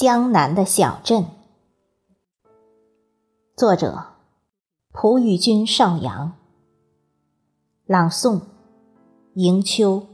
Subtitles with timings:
[0.00, 1.26] 江南的小镇，
[3.56, 4.12] 作者：
[4.92, 6.34] 蒲玉君少阳，
[7.84, 8.42] 朗诵：
[9.34, 10.06] 迎秋。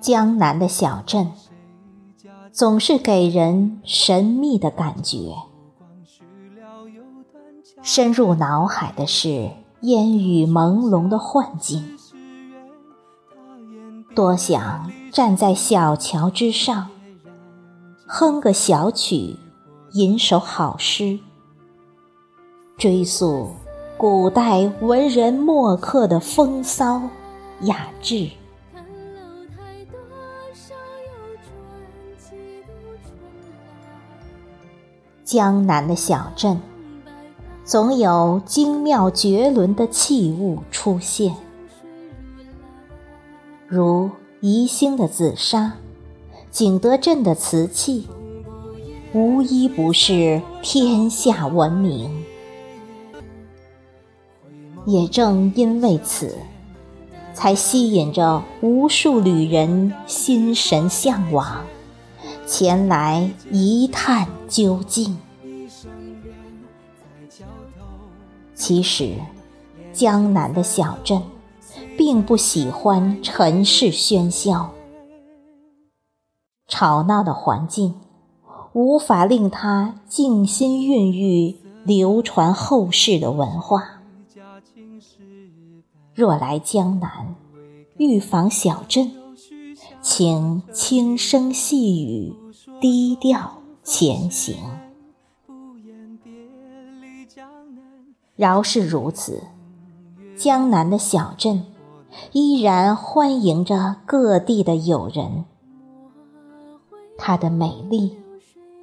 [0.00, 1.30] 江南的小镇，
[2.50, 5.34] 总是给人神秘的感觉。
[7.82, 9.50] 深入脑海的是
[9.82, 11.96] 烟雨朦胧的幻境。
[14.14, 16.88] 多想站在小桥之上，
[18.06, 19.36] 哼个小曲，
[19.92, 21.18] 吟首好诗，
[22.78, 23.50] 追溯
[23.98, 27.02] 古代文人墨客的风骚
[27.62, 28.30] 雅致。
[35.30, 36.60] 江南的小镇，
[37.64, 41.36] 总有精妙绝伦的器物出现，
[43.68, 45.74] 如宜兴的紫砂、
[46.50, 48.08] 景德镇的瓷器，
[49.12, 52.24] 无一不是天下闻名。
[54.84, 56.34] 也正因为此，
[57.32, 61.64] 才吸引着无数旅人心神向往。
[62.52, 65.16] 前来一探究竟。
[68.56, 69.14] 其实，
[69.92, 71.22] 江南的小镇
[71.96, 74.72] 并不喜欢尘世喧嚣，
[76.66, 77.94] 吵闹的环境
[78.72, 84.02] 无法令他静心孕育流传后世的文化。
[86.12, 87.36] 若来江南，
[87.96, 89.12] 欲访小镇。
[90.02, 92.34] 请轻声细语，
[92.80, 94.56] 低调前行。
[98.36, 99.42] 饶是如此，
[100.34, 101.66] 江南的小镇
[102.32, 105.44] 依然欢迎着各地的友人。
[107.18, 108.16] 它的美丽，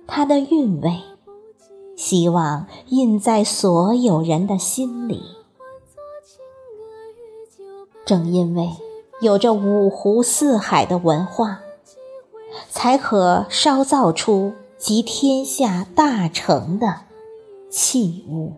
[0.05, 1.01] 它的韵味，
[1.95, 5.23] 希望印在所有人的心里。
[8.05, 8.69] 正因为。
[9.19, 11.59] 有着五湖四海的文化，
[12.77, 16.93] 才可烧造出集天下大成的
[17.71, 18.53] 器物。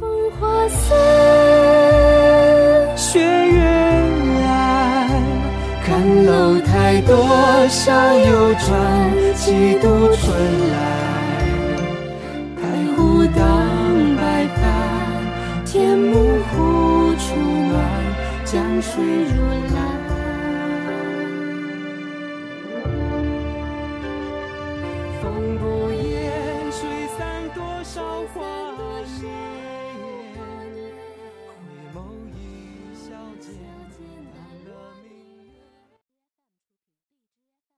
[0.00, 0.96] 风花色，
[2.96, 3.62] 雪月
[4.40, 5.08] 来，
[5.86, 7.16] 看楼台多
[7.68, 10.34] 少游船，几度春
[10.72, 10.76] 来。
[12.60, 12.66] 太
[12.96, 13.46] 湖荡
[14.16, 16.18] 白帆，天幕
[16.50, 16.58] 湖。
[18.44, 19.42] 江水如
[19.74, 19.87] 蓝。
[25.20, 25.97] 风不